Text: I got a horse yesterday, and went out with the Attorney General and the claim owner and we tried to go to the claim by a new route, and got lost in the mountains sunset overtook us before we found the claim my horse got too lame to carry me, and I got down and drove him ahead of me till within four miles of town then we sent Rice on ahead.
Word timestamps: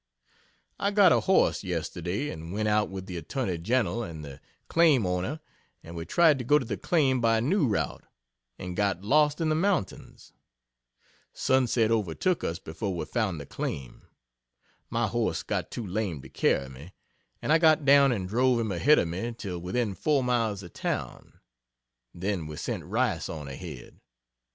I 0.79 0.89
got 0.89 1.11
a 1.11 1.19
horse 1.19 1.63
yesterday, 1.63 2.31
and 2.31 2.51
went 2.51 2.67
out 2.67 2.89
with 2.89 3.05
the 3.05 3.17
Attorney 3.17 3.59
General 3.59 4.01
and 4.03 4.25
the 4.25 4.41
claim 4.67 5.05
owner 5.05 5.41
and 5.83 5.95
we 5.95 6.05
tried 6.05 6.39
to 6.39 6.43
go 6.43 6.57
to 6.57 6.65
the 6.65 6.75
claim 6.75 7.21
by 7.21 7.37
a 7.37 7.41
new 7.41 7.67
route, 7.67 8.03
and 8.57 8.75
got 8.75 9.03
lost 9.03 9.39
in 9.39 9.49
the 9.49 9.53
mountains 9.53 10.33
sunset 11.33 11.91
overtook 11.91 12.43
us 12.43 12.57
before 12.57 12.95
we 12.95 13.05
found 13.05 13.39
the 13.39 13.45
claim 13.45 14.07
my 14.89 15.05
horse 15.05 15.43
got 15.43 15.69
too 15.69 15.85
lame 15.85 16.19
to 16.23 16.29
carry 16.29 16.67
me, 16.67 16.93
and 17.39 17.53
I 17.53 17.59
got 17.59 17.85
down 17.85 18.11
and 18.11 18.27
drove 18.27 18.59
him 18.59 18.71
ahead 18.71 18.97
of 18.97 19.07
me 19.07 19.35
till 19.37 19.59
within 19.59 19.93
four 19.93 20.23
miles 20.23 20.63
of 20.63 20.73
town 20.73 21.39
then 22.11 22.47
we 22.47 22.55
sent 22.55 22.85
Rice 22.85 23.29
on 23.29 23.47
ahead. 23.47 23.99